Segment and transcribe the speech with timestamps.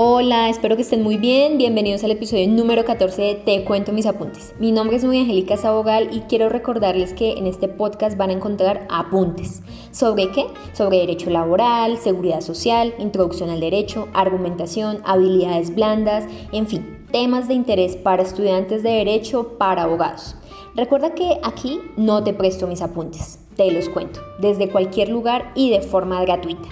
[0.00, 1.58] Hola, espero que estén muy bien.
[1.58, 4.54] Bienvenidos al episodio número 14 de Te Cuento Mis Apuntes.
[4.60, 8.34] Mi nombre es Muy Angélica Sabogal y quiero recordarles que en este podcast van a
[8.34, 9.60] encontrar apuntes.
[9.90, 10.46] ¿Sobre qué?
[10.72, 17.54] Sobre derecho laboral, seguridad social, introducción al derecho, argumentación, habilidades blandas, en fin, temas de
[17.54, 20.36] interés para estudiantes de derecho, para abogados.
[20.76, 25.70] Recuerda que aquí no te presto mis apuntes, te los cuento, desde cualquier lugar y
[25.70, 26.68] de forma gratuita.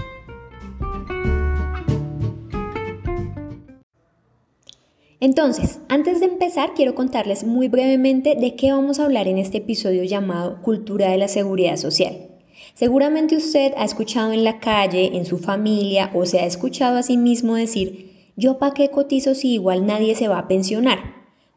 [5.19, 9.59] Entonces, antes de empezar, quiero contarles muy brevemente de qué vamos a hablar en este
[9.59, 12.29] episodio llamado Cultura de la Seguridad Social.
[12.75, 17.03] Seguramente usted ha escuchado en la calle, en su familia o se ha escuchado a
[17.03, 20.99] sí mismo decir, yo pa' qué cotizo si igual nadie se va a pensionar.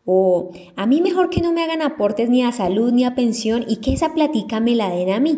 [0.06, 3.66] O a mí mejor que no me hagan aportes ni a salud ni a pensión
[3.68, 5.38] y que esa platica me la den a mí.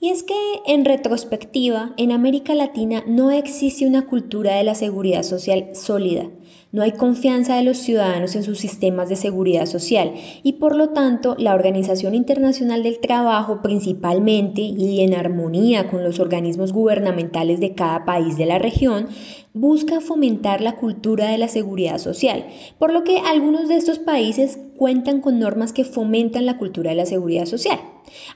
[0.00, 0.34] Y es que,
[0.66, 6.28] en retrospectiva, en América Latina no existe una cultura de la seguridad social sólida.
[6.70, 10.90] No hay confianza de los ciudadanos en sus sistemas de seguridad social y por lo
[10.90, 17.74] tanto la Organización Internacional del Trabajo principalmente y en armonía con los organismos gubernamentales de
[17.74, 19.08] cada país de la región
[19.54, 22.44] busca fomentar la cultura de la seguridad social,
[22.78, 26.96] por lo que algunos de estos países cuentan con normas que fomentan la cultura de
[26.96, 27.78] la seguridad social.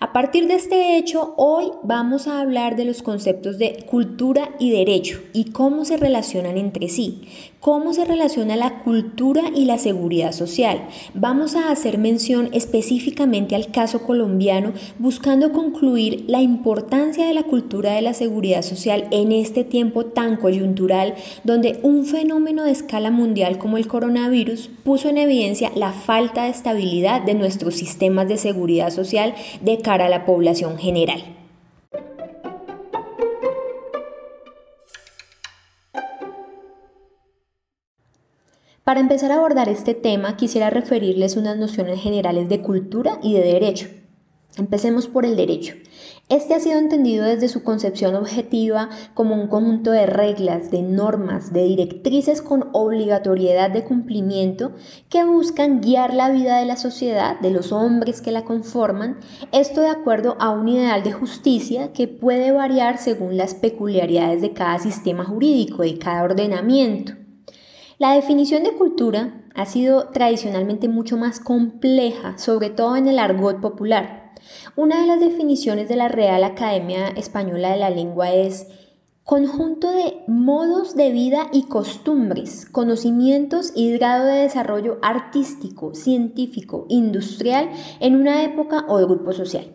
[0.00, 4.70] A partir de este hecho, hoy vamos a hablar de los conceptos de cultura y
[4.70, 7.22] derecho y cómo se relacionan entre sí,
[7.60, 10.88] cómo se relaciona la cultura y la seguridad social.
[11.14, 17.92] Vamos a hacer mención específicamente al caso colombiano, buscando concluir la importancia de la cultura
[17.92, 21.14] de la seguridad social en este tiempo tan coyuntural,
[21.44, 26.50] donde un fenómeno de escala mundial como el coronavirus puso en evidencia la falta de
[26.50, 31.22] estabilidad de nuestros sistemas de seguridad social de cara a la población general.
[38.84, 43.42] Para empezar a abordar este tema, quisiera referirles unas nociones generales de cultura y de
[43.42, 43.88] derecho.
[44.58, 45.74] Empecemos por el derecho.
[46.28, 51.52] Este ha sido entendido desde su concepción objetiva como un conjunto de reglas, de normas,
[51.52, 54.72] de directrices con obligatoriedad de cumplimiento
[55.08, 59.18] que buscan guiar la vida de la sociedad, de los hombres que la conforman,
[59.52, 64.52] esto de acuerdo a un ideal de justicia que puede variar según las peculiaridades de
[64.52, 67.14] cada sistema jurídico, de cada ordenamiento.
[67.98, 73.60] La definición de cultura ha sido tradicionalmente mucho más compleja, sobre todo en el argot
[73.60, 74.21] popular.
[74.76, 78.66] Una de las definiciones de la Real Academia Española de la Lengua es
[79.24, 87.70] conjunto de modos de vida y costumbres, conocimientos y grado de desarrollo artístico, científico, industrial
[88.00, 89.72] en una época o grupo social.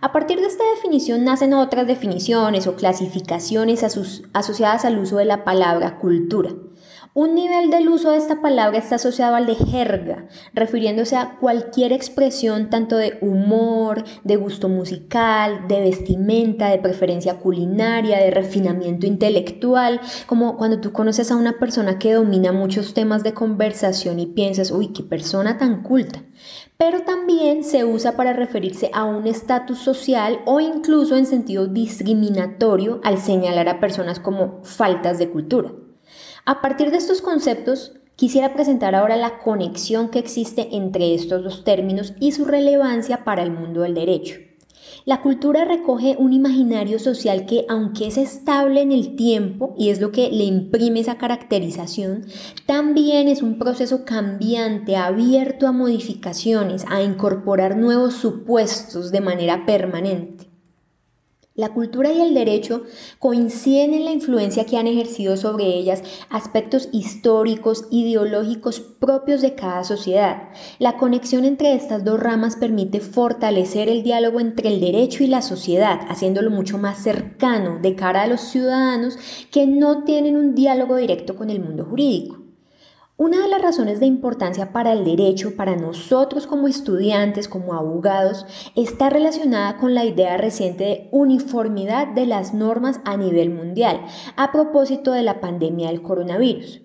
[0.00, 3.84] A partir de esta definición nacen otras definiciones o clasificaciones
[4.32, 6.50] asociadas al uso de la palabra cultura.
[7.14, 11.92] Un nivel del uso de esta palabra está asociado al de jerga, refiriéndose a cualquier
[11.92, 20.00] expresión tanto de humor, de gusto musical, de vestimenta, de preferencia culinaria, de refinamiento intelectual,
[20.24, 24.70] como cuando tú conoces a una persona que domina muchos temas de conversación y piensas,
[24.70, 26.22] uy, qué persona tan culta.
[26.78, 33.02] Pero también se usa para referirse a un estatus social o incluso en sentido discriminatorio
[33.04, 35.72] al señalar a personas como faltas de cultura.
[36.44, 41.62] A partir de estos conceptos, quisiera presentar ahora la conexión que existe entre estos dos
[41.62, 44.40] términos y su relevancia para el mundo del derecho.
[45.04, 50.00] La cultura recoge un imaginario social que, aunque es estable en el tiempo y es
[50.00, 52.26] lo que le imprime esa caracterización,
[52.66, 60.51] también es un proceso cambiante, abierto a modificaciones, a incorporar nuevos supuestos de manera permanente.
[61.54, 62.84] La cultura y el derecho
[63.18, 69.84] coinciden en la influencia que han ejercido sobre ellas aspectos históricos, ideológicos propios de cada
[69.84, 70.48] sociedad.
[70.78, 75.42] La conexión entre estas dos ramas permite fortalecer el diálogo entre el derecho y la
[75.42, 79.18] sociedad, haciéndolo mucho más cercano de cara a los ciudadanos
[79.50, 82.41] que no tienen un diálogo directo con el mundo jurídico.
[83.18, 88.46] Una de las razones de importancia para el derecho, para nosotros como estudiantes, como abogados,
[88.74, 94.00] está relacionada con la idea reciente de uniformidad de las normas a nivel mundial,
[94.36, 96.80] a propósito de la pandemia del coronavirus.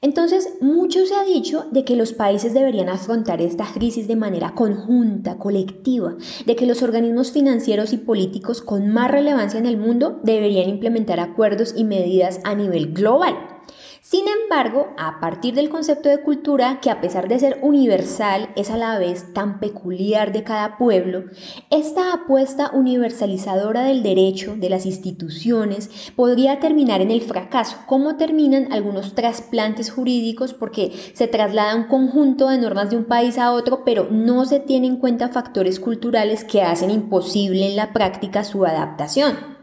[0.00, 4.54] Entonces, mucho se ha dicho de que los países deberían afrontar esta crisis de manera
[4.54, 10.20] conjunta, colectiva, de que los organismos financieros y políticos con más relevancia en el mundo
[10.24, 13.57] deberían implementar acuerdos y medidas a nivel global.
[14.00, 18.70] Sin embargo, a partir del concepto de cultura, que a pesar de ser universal es
[18.70, 21.24] a la vez tan peculiar de cada pueblo,
[21.70, 28.72] esta apuesta universalizadora del derecho, de las instituciones, podría terminar en el fracaso, como terminan
[28.72, 33.84] algunos trasplantes jurídicos porque se traslada un conjunto de normas de un país a otro,
[33.84, 38.64] pero no se tienen en cuenta factores culturales que hacen imposible en la práctica su
[38.64, 39.57] adaptación.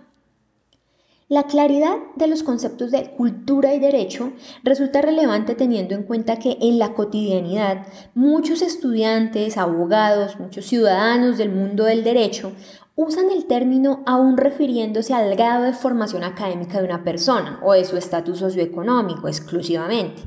[1.28, 4.34] La claridad de los conceptos de cultura y derecho
[4.64, 11.50] resulta relevante teniendo en cuenta que en la cotidianidad muchos estudiantes, abogados, muchos ciudadanos del
[11.50, 12.52] mundo del derecho
[12.94, 17.86] usan el término aún refiriéndose al grado de formación académica de una persona o de
[17.86, 20.22] su estatus socioeconómico exclusivamente.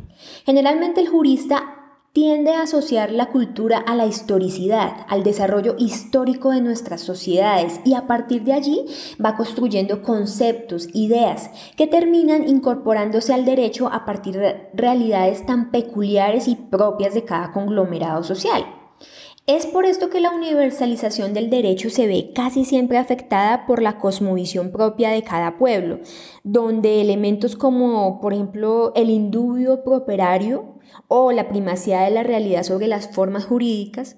[0.44, 1.77] Generalmente el jurista
[2.20, 7.94] tiende a asociar la cultura a la historicidad, al desarrollo histórico de nuestras sociedades y
[7.94, 8.86] a partir de allí
[9.24, 16.48] va construyendo conceptos, ideas que terminan incorporándose al derecho a partir de realidades tan peculiares
[16.48, 18.66] y propias de cada conglomerado social.
[19.46, 24.00] Es por esto que la universalización del derecho se ve casi siempre afectada por la
[24.00, 26.00] cosmovisión propia de cada pueblo,
[26.42, 30.77] donde elementos como, por ejemplo, el indubio properario
[31.08, 34.16] o la primacía de la realidad sobre las formas jurídicas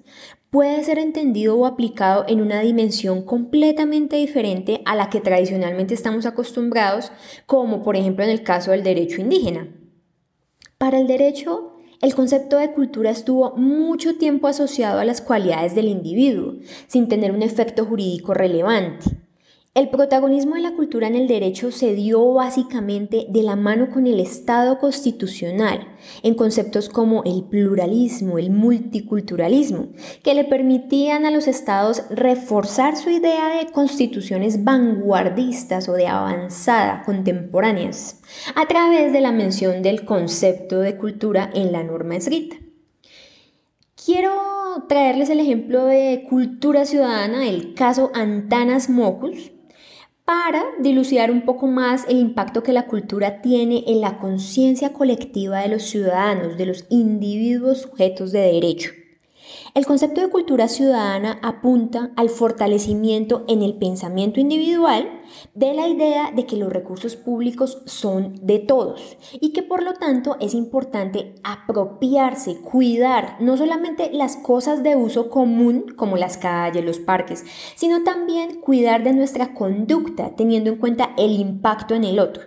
[0.49, 6.25] puede ser entendido o aplicado en una dimensión completamente diferente a la que tradicionalmente estamos
[6.25, 7.11] acostumbrados,
[7.45, 9.67] como por ejemplo en el caso del derecho indígena.
[10.77, 11.71] Para el derecho
[12.01, 16.55] el concepto de cultura estuvo mucho tiempo asociado a las cualidades del individuo,
[16.87, 19.05] sin tener un efecto jurídico relevante.
[19.73, 24.05] El protagonismo de la cultura en el derecho se dio básicamente de la mano con
[24.05, 25.87] el Estado constitucional,
[26.23, 29.87] en conceptos como el pluralismo, el multiculturalismo,
[30.23, 37.03] que le permitían a los estados reforzar su idea de constituciones vanguardistas o de avanzada,
[37.05, 38.19] contemporáneas,
[38.55, 42.57] a través de la mención del concepto de cultura en la norma escrita.
[43.95, 44.33] Quiero
[44.89, 49.51] traerles el ejemplo de cultura ciudadana, el caso Antanas Mocus,
[50.31, 55.59] para dilucidar un poco más el impacto que la cultura tiene en la conciencia colectiva
[55.59, 58.91] de los ciudadanos, de los individuos sujetos de derecho.
[59.73, 65.21] El concepto de cultura ciudadana apunta al fortalecimiento en el pensamiento individual
[65.53, 69.93] de la idea de que los recursos públicos son de todos y que por lo
[69.93, 76.83] tanto es importante apropiarse, cuidar no solamente las cosas de uso común como las calles,
[76.83, 77.45] los parques,
[77.75, 82.43] sino también cuidar de nuestra conducta teniendo en cuenta el impacto en el otro.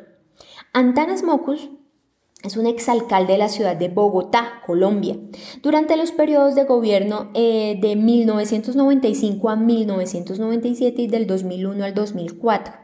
[0.72, 1.70] Antanas Mocus
[2.44, 5.16] es un exalcalde de la ciudad de Bogotá, Colombia,
[5.62, 12.74] durante los periodos de gobierno eh, de 1995 a 1997 y del 2001 al 2004.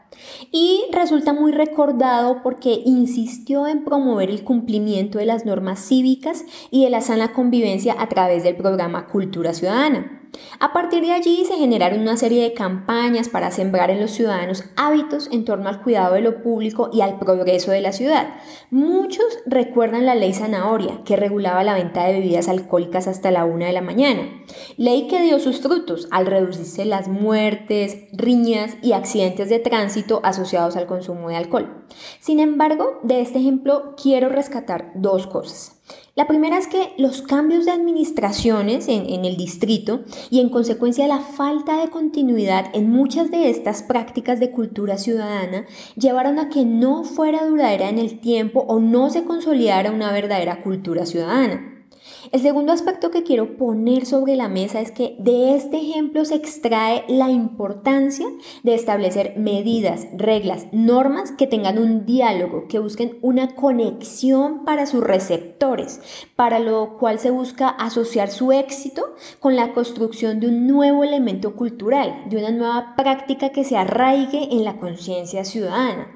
[0.51, 6.83] Y resulta muy recordado porque insistió en promover el cumplimiento de las normas cívicas y
[6.83, 10.20] de la sana convivencia a través del programa Cultura Ciudadana.
[10.59, 14.63] A partir de allí se generaron una serie de campañas para sembrar en los ciudadanos
[14.75, 18.35] hábitos en torno al cuidado de lo público y al progreso de la ciudad.
[18.69, 23.67] Muchos recuerdan la ley zanahoria, que regulaba la venta de bebidas alcohólicas hasta la una
[23.67, 24.29] de la mañana.
[24.77, 30.75] Ley que dio sus frutos al reducirse las muertes, riñas y accidentes de tránsito asociados
[30.75, 31.85] al consumo de alcohol.
[32.19, 35.80] Sin embargo, de este ejemplo quiero rescatar dos cosas.
[36.21, 41.17] La primera es que los cambios de administraciones en, el distrito y en consecuencia la
[41.17, 47.05] falta de continuidad en muchas de estas prácticas de cultura ciudadana llevaron a que no
[47.05, 51.80] fuera duradera en el tiempo o no se consolidara una verdadera cultura ciudadana.
[52.29, 56.35] El segundo aspecto que quiero poner sobre la mesa es que de este ejemplo se
[56.35, 58.27] extrae la importancia
[58.61, 65.03] de establecer medidas, reglas, normas que tengan un diálogo, que busquen una conexión para sus
[65.03, 65.99] receptores,
[66.35, 71.55] para lo cual se busca asociar su éxito con la construcción de un nuevo elemento
[71.55, 76.07] cultural, de una nueva práctica que se arraigue en la conciencia ciudadana.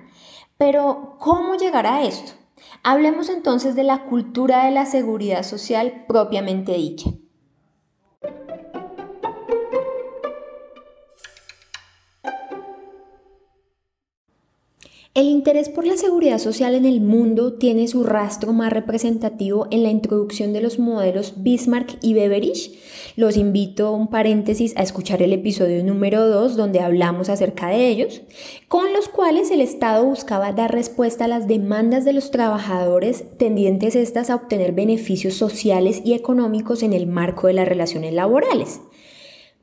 [0.58, 2.45] Pero, ¿cómo llegar a esto?
[2.88, 7.10] Hablemos entonces de la cultura de la seguridad social propiamente dicha.
[15.16, 19.82] El interés por la seguridad social en el mundo tiene su rastro más representativo en
[19.82, 22.74] la introducción de los modelos Bismarck y Beveridge.
[23.16, 28.24] Los invito, un paréntesis, a escuchar el episodio número 2 donde hablamos acerca de ellos,
[28.68, 33.96] con los cuales el Estado buscaba dar respuesta a las demandas de los trabajadores tendientes
[33.96, 38.82] estas a obtener beneficios sociales y económicos en el marco de las relaciones laborales.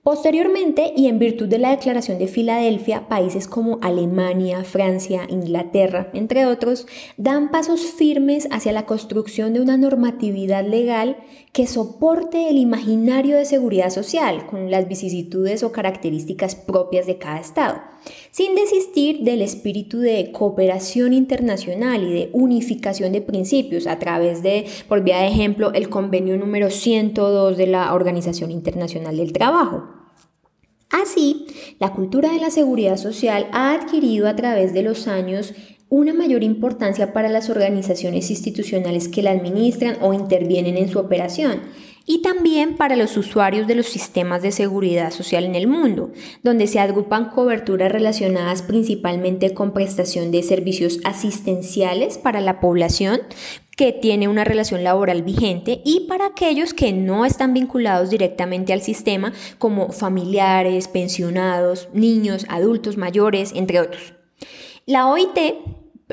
[0.02, 6.44] Posteriormente, y en virtud de la Declaración de Filadelfia, países como Alemania, Francia, Inglaterra, entre
[6.44, 11.18] otros, dan pasos firmes hacia la construcción de una normatividad legal
[11.52, 17.40] que soporte el imaginario de seguridad social con las vicisitudes o características propias de cada
[17.40, 17.78] Estado,
[18.30, 24.64] sin desistir del espíritu de cooperación internacional y de unificación de principios a través de,
[24.88, 30.02] por vía de ejemplo, el convenio número 102 de la Organización Internacional del Trabajo.
[30.92, 31.46] Así,
[31.78, 35.54] la cultura de la seguridad social ha adquirido a través de los años
[35.94, 41.60] una mayor importancia para las organizaciones institucionales que la administran o intervienen en su operación
[42.06, 46.10] y también para los usuarios de los sistemas de seguridad social en el mundo,
[46.42, 53.20] donde se agrupan coberturas relacionadas principalmente con prestación de servicios asistenciales para la población,
[53.76, 58.80] que tiene una relación laboral vigente y para aquellos que no están vinculados directamente al
[58.80, 64.14] sistema como familiares, pensionados, niños, adultos mayores, entre otros.
[64.84, 65.38] La OIT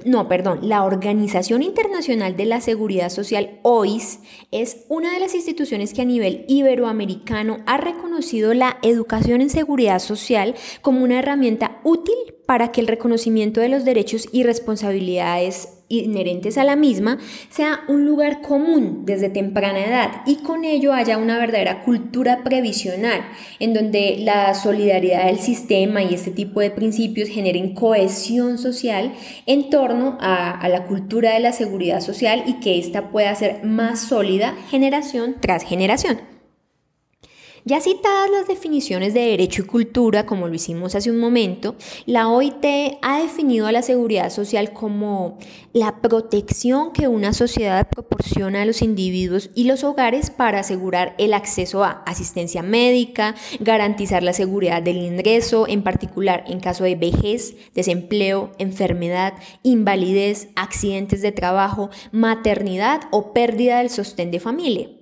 [0.05, 4.19] no, perdón, la Organización Internacional de la Seguridad Social, OIS,
[4.51, 9.99] es una de las instituciones que a nivel iberoamericano ha reconocido la educación en seguridad
[9.99, 12.15] social como una herramienta útil
[12.49, 17.19] para que el reconocimiento de los derechos y responsabilidades inherentes a la misma
[17.51, 23.21] sea un lugar común desde temprana edad y con ello haya una verdadera cultura previsional
[23.59, 29.13] en donde la solidaridad del sistema y este tipo de principios generen cohesión social
[29.45, 33.99] en torno a, la cultura de la seguridad social y que ésta pueda ser más
[33.99, 36.38] sólida generación tras generación.
[37.65, 41.75] Ya citadas las definiciones de derecho y cultura, como lo hicimos hace un momento,
[42.05, 42.65] la OIT
[43.01, 45.37] ha definido a la seguridad social como
[45.73, 51.33] la protección que una sociedad proporciona a los individuos y los hogares para asegurar el
[51.33, 57.55] acceso a asistencia médica, garantizar la seguridad del ingreso, en particular en caso de vejez,
[57.73, 64.98] desempleo, enfermedad, invalidez, accidentes de trabajo, maternidad o pérdida del sostén de familia.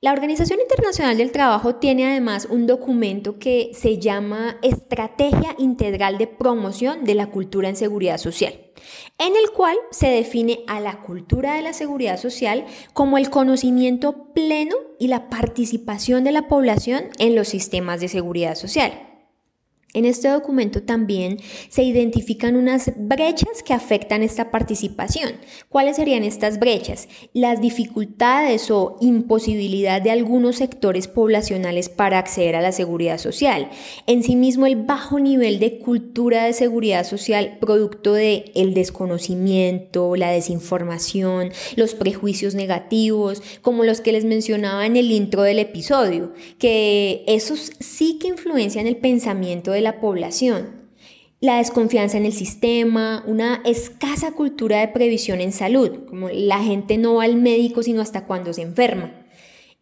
[0.00, 6.28] La Organización Internacional del Trabajo tiene además un documento que se llama Estrategia Integral de
[6.28, 8.52] Promoción de la Cultura en Seguridad Social,
[9.18, 14.32] en el cual se define a la cultura de la seguridad social como el conocimiento
[14.32, 19.07] pleno y la participación de la población en los sistemas de seguridad social.
[19.94, 21.38] En este documento también
[21.70, 25.32] se identifican unas brechas que afectan esta participación.
[25.70, 27.08] ¿Cuáles serían estas brechas?
[27.32, 33.70] Las dificultades o imposibilidad de algunos sectores poblacionales para acceder a la seguridad social.
[34.06, 40.16] En sí mismo el bajo nivel de cultura de seguridad social producto de el desconocimiento,
[40.16, 46.34] la desinformación, los prejuicios negativos, como los que les mencionaba en el intro del episodio,
[46.58, 50.88] que esos sí que influencian el pensamiento de la población,
[51.40, 56.98] la desconfianza en el sistema, una escasa cultura de previsión en salud, como la gente
[56.98, 59.12] no va al médico sino hasta cuando se enferma,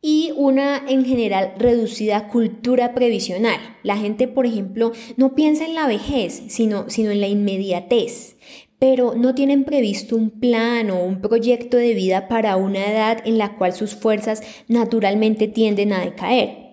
[0.02, 3.58] y una en general reducida cultura previsional.
[3.82, 8.36] La gente, por ejemplo, no piensa en la vejez, sino, sino en la inmediatez,
[8.78, 13.38] pero no tienen previsto un plan o un proyecto de vida para una edad en
[13.38, 16.65] la cual sus fuerzas naturalmente tienden a decaer.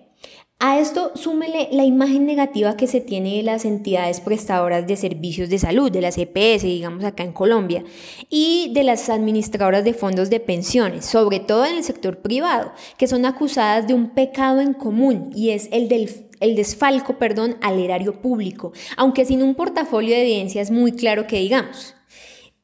[0.60, 5.50] A esto súmele la imagen negativa que se tiene de las entidades prestadoras de servicios
[5.50, 7.84] de salud, de las EPS, digamos acá en Colombia,
[8.30, 13.08] y de las administradoras de fondos de pensiones, sobre todo en el sector privado, que
[13.08, 16.08] son acusadas de un pecado en común y es el del
[16.40, 21.38] el desfalco, perdón, al erario público, aunque sin un portafolio de evidencias muy claro que
[21.38, 21.94] digamos.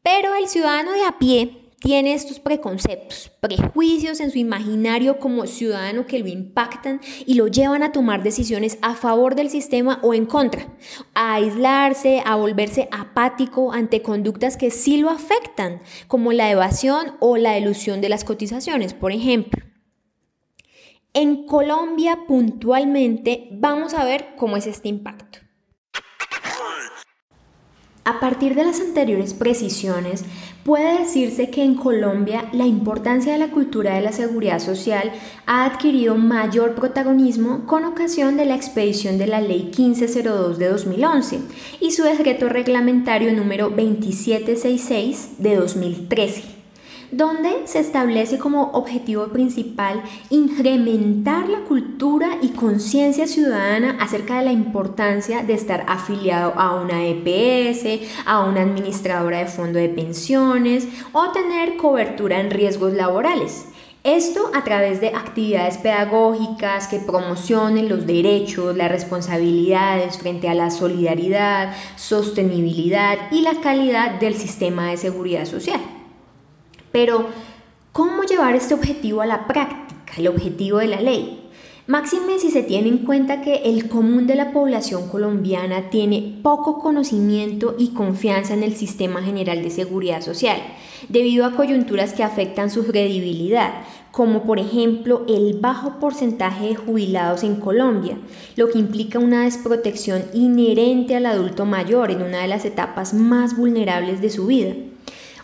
[0.03, 6.07] Pero el ciudadano de a pie tiene estos preconceptos, prejuicios en su imaginario como ciudadano
[6.07, 10.27] que lo impactan y lo llevan a tomar decisiones a favor del sistema o en
[10.27, 10.69] contra,
[11.15, 17.39] a aislarse, a volverse apático ante conductas que sí lo afectan, como la evasión o
[17.39, 19.65] la ilusión de las cotizaciones, por ejemplo.
[21.15, 25.39] En Colombia puntualmente vamos a ver cómo es este impacto.
[28.05, 30.25] A partir de las anteriores precisiones,
[30.65, 35.13] puede decirse que en Colombia la importancia de la cultura de la seguridad social
[35.47, 41.39] ha adquirido mayor protagonismo con ocasión de la expedición de la Ley 1502 de 2011
[41.81, 46.60] y su decreto reglamentario número 2766 de 2013
[47.13, 54.53] donde se establece como objetivo principal incrementar la cultura y conciencia ciudadana acerca de la
[54.53, 61.31] importancia de estar afiliado a una EPS, a una administradora de fondo de pensiones o
[61.33, 63.67] tener cobertura en riesgos laborales.
[64.03, 70.71] Esto a través de actividades pedagógicas que promocionen los derechos, las responsabilidades frente a la
[70.71, 76.00] solidaridad, sostenibilidad y la calidad del sistema de seguridad social.
[76.93, 77.27] Pero,
[77.93, 81.51] ¿cómo llevar este objetivo a la práctica, el objetivo de la ley?
[81.87, 86.79] Máxime si se tiene en cuenta que el común de la población colombiana tiene poco
[86.79, 90.59] conocimiento y confianza en el sistema general de seguridad social,
[91.09, 93.73] debido a coyunturas que afectan su credibilidad,
[94.13, 98.19] como por ejemplo el bajo porcentaje de jubilados en Colombia,
[98.55, 103.57] lo que implica una desprotección inherente al adulto mayor en una de las etapas más
[103.57, 104.75] vulnerables de su vida.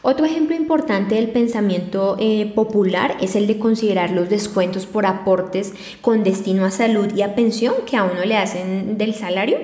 [0.02, 5.72] Otro ejemplo importante del pensamiento eh, popular es el de considerar los descuentos por aportes
[6.00, 9.58] con destino a salud y a pensión que a uno le hacen del salario.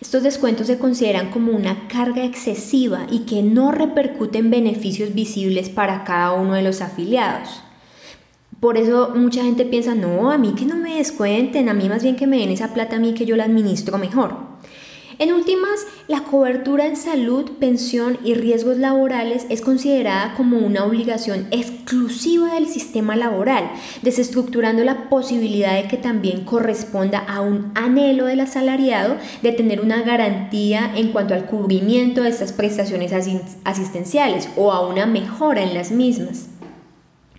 [0.00, 6.04] Estos descuentos se consideran como una carga excesiva y que no repercuten beneficios visibles para
[6.04, 7.62] cada uno de los afiliados.
[8.60, 12.02] Por eso mucha gente piensa, no, a mí que no me descuenten, a mí más
[12.02, 14.55] bien que me den esa plata a mí que yo la administro mejor.
[15.18, 21.46] En últimas, la cobertura en salud, pensión y riesgos laborales es considerada como una obligación
[21.50, 23.70] exclusiva del sistema laboral,
[24.02, 30.02] desestructurando la posibilidad de que también corresponda a un anhelo del asalariado de tener una
[30.02, 33.12] garantía en cuanto al cubrimiento de estas prestaciones
[33.64, 36.48] asistenciales o a una mejora en las mismas.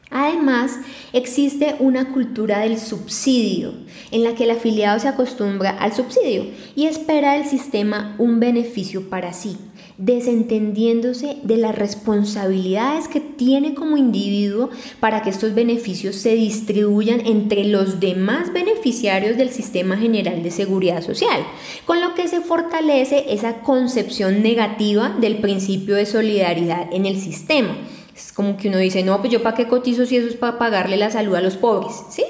[0.10, 0.80] Además,
[1.12, 3.74] existe una cultura del subsidio,
[4.12, 6.46] en la que el afiliado se acostumbra al subsidio
[6.76, 9.58] y espera del sistema un beneficio para sí,
[9.98, 14.70] desentendiéndose de las responsabilidades que tiene como individuo
[15.02, 21.02] para que estos beneficios se distribuyan entre los demás beneficiarios del sistema general de seguridad
[21.02, 21.42] social,
[21.86, 27.76] con lo que se fortalece esa concepción negativa del principio de solidaridad en el sistema
[28.18, 30.58] es como que uno dice, no, pues yo para qué cotizo si eso es para
[30.58, 32.26] pagarle la salud a los pobres, ¿sí?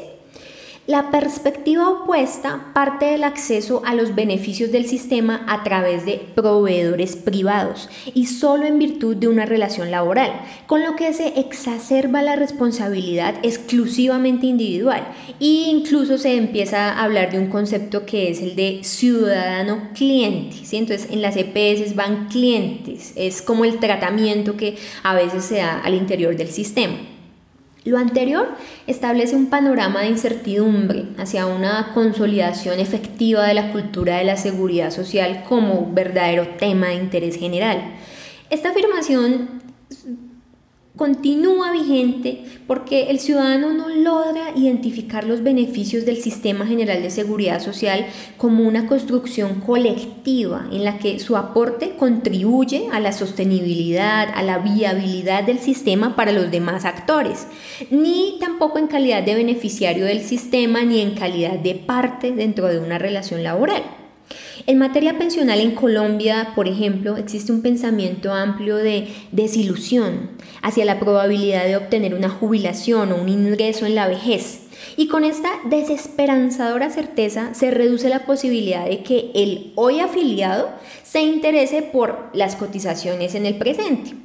[0.87, 7.17] La perspectiva opuesta parte del acceso a los beneficios del sistema a través de proveedores
[7.17, 10.31] privados y solo en virtud de una relación laboral,
[10.65, 15.05] con lo que se exacerba la responsabilidad exclusivamente individual
[15.41, 20.55] e incluso se empieza a hablar de un concepto que es el de ciudadano cliente.
[20.63, 20.77] ¿sí?
[20.77, 25.81] Entonces en las EPS van clientes, es como el tratamiento que a veces se da
[25.81, 26.95] al interior del sistema.
[27.87, 28.49] Lo anterior
[28.85, 34.91] establece un panorama de incertidumbre hacia una consolidación efectiva de la cultura de la seguridad
[34.91, 37.95] social como verdadero tema de interés general.
[38.49, 39.61] Esta afirmación
[40.97, 47.61] continúa vigente porque el ciudadano no logra identificar los beneficios del sistema general de seguridad
[47.61, 48.07] social
[48.37, 54.57] como una construcción colectiva en la que su aporte contribuye a la sostenibilidad, a la
[54.57, 57.47] viabilidad del sistema para los demás actores,
[57.91, 62.79] ni tampoco en calidad de beneficiario del sistema ni en calidad de parte dentro de
[62.79, 63.96] una relación laboral.
[64.65, 70.99] En materia pensional en Colombia, por ejemplo, existe un pensamiento amplio de desilusión hacia la
[70.99, 74.63] probabilidad de obtener una jubilación o un ingreso en la vejez.
[74.95, 80.69] Y con esta desesperanzadora certeza se reduce la posibilidad de que el hoy afiliado
[81.03, 84.15] se interese por las cotizaciones en el presente.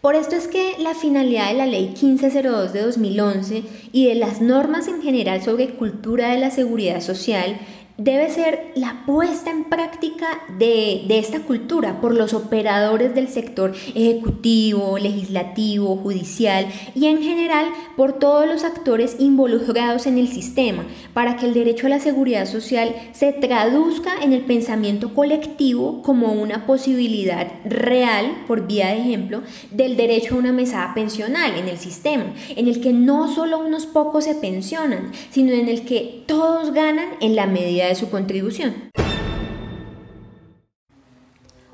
[0.00, 4.40] Por esto es que la finalidad de la Ley 1502 de 2011 y de las
[4.40, 7.58] normas en general sobre cultura de la seguridad social
[7.98, 14.98] debe ser la puesta en práctica de, esta cultura por los operadores del sector ejecutivo,
[14.98, 21.46] legislativo, judicial y en general por todos los actores involucrados en el sistema, para que
[21.46, 27.48] el derecho a la seguridad social se traduzca en el pensamiento colectivo como una posibilidad
[27.64, 32.68] real, por vía de ejemplo, del derecho a una mesada pensional en el sistema, en
[32.68, 37.34] el que no solo unos pocos se pensionan, sino en el que todos ganan en
[37.34, 38.90] la medida de su contribución.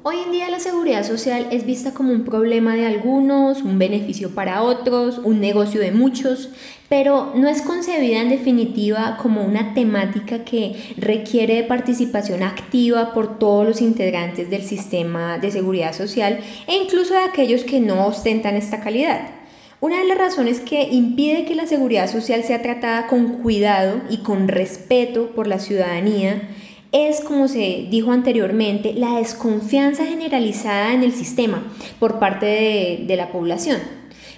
[0.07, 4.35] Hoy en día la seguridad social es vista como un problema de algunos, un beneficio
[4.35, 6.51] para otros, un negocio de muchos,
[6.91, 13.39] pero no es concebida en definitiva como una temática que requiere de participación activa por
[13.39, 18.57] todos los integrantes del sistema de seguridad social e incluso de aquellos que no ostentan
[18.57, 19.44] esta calidad.
[19.85, 24.23] Una de las razones que impide que la seguridad social sea tratada con cuidado y
[24.23, 26.49] con respeto por la ciudadanía
[26.91, 31.63] es, como se dijo anteriormente, la desconfianza generalizada en el sistema
[31.99, 33.77] por parte de, la población.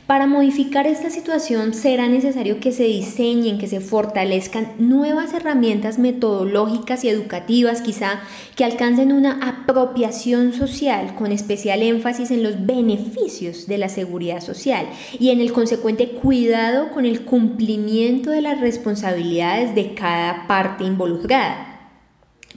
[0.06, 7.02] Para modificar esta situación será necesario que se diseñen, que se fortalezcan nuevas herramientas metodológicas
[7.02, 8.20] y educativas quizá
[8.54, 14.86] que alcancen una apropiación social con especial énfasis en los beneficios de la seguridad social
[15.18, 21.75] y en el consecuente cuidado con el cumplimiento de las responsabilidades de cada parte involucrada.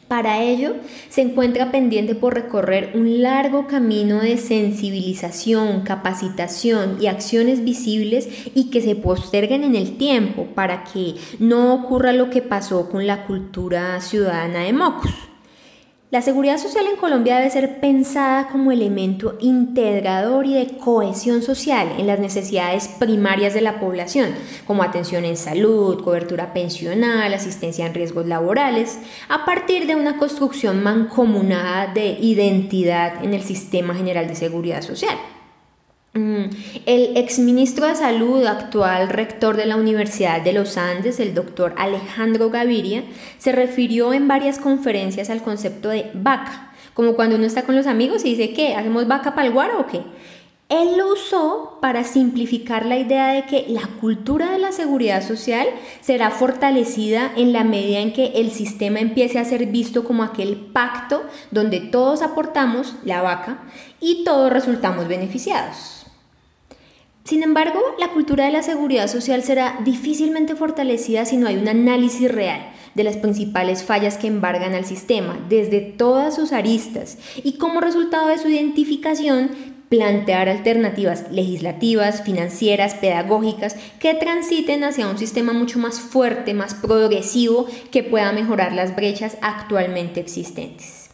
[0.09, 0.73] Para ello,
[1.09, 8.71] se encuentra pendiente por recorrer un largo camino de sensibilización, capacitación y acciones visibles y
[8.71, 13.27] que se posterguen en el tiempo para que no ocurra lo que pasó con la
[13.27, 15.28] cultura ciudadana de Mocus.
[16.11, 21.87] La seguridad social en Colombia debe ser pensada como elemento integrador y de cohesión social
[21.99, 24.33] en las necesidades primarias de la población,
[24.65, 30.81] como atención en salud, cobertura pensional, asistencia en riesgos laborales, a partir de una construcción
[30.81, 35.15] mancomunada de identidad en el sistema general de seguridad social.
[36.13, 42.49] El exministro de Salud, actual rector de la Universidad de los Andes, el doctor Alejandro
[42.49, 43.03] Gaviria,
[43.37, 47.85] se refirió en varias conferencias al concepto de vaca, como cuando uno está con los
[47.85, 48.75] amigos y dice, ¿qué?
[48.75, 50.01] ¿Hacemos vaca guaro o qué?
[50.69, 55.67] Él lo usó para simplificar la idea de que la cultura de la seguridad social
[55.99, 60.57] será fortalecida en la medida en que el sistema empiece a ser visto como aquel
[60.57, 63.63] pacto donde todos aportamos la vaca
[63.99, 65.98] y todos resultamos beneficiados.
[67.23, 71.67] Sin embargo, la cultura de la seguridad social será difícilmente fortalecida si no hay un
[71.67, 77.53] análisis real de las principales fallas que embargan al sistema desde todas sus aristas y
[77.53, 79.51] como resultado de su identificación
[79.89, 87.67] plantear alternativas legislativas, financieras, pedagógicas que transiten hacia un sistema mucho más fuerte, más progresivo,
[87.91, 91.08] que pueda mejorar las brechas actualmente existentes.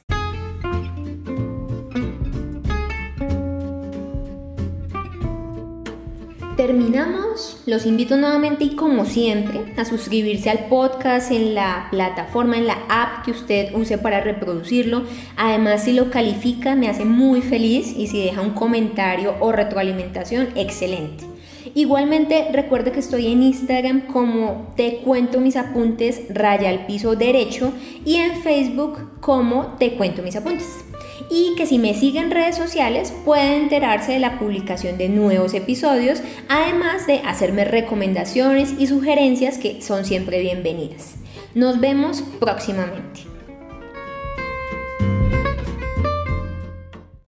[6.55, 12.67] Terminamos, los invito nuevamente y como siempre a suscribirse al podcast en la plataforma, en
[12.67, 15.03] la app que usted use para reproducirlo.
[15.35, 20.49] Además, si lo califica me hace muy feliz y si deja un comentario o retroalimentación,
[20.55, 21.25] excelente.
[21.73, 27.73] Igualmente recuerde que estoy en Instagram como te cuento mis apuntes raya al piso derecho
[28.05, 30.84] y en Facebook como te cuento mis apuntes
[31.29, 35.53] y que si me siguen en redes sociales pueden enterarse de la publicación de nuevos
[35.53, 41.15] episodios, además de hacerme recomendaciones y sugerencias que son siempre bienvenidas.
[41.53, 43.34] Nos vemos próximamente.